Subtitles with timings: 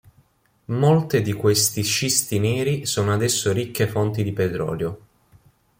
[0.65, 4.99] Molte di questi scisti neri sono adesso ricche fonti di petrolio.